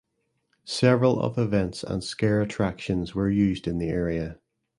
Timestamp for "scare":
2.03-2.41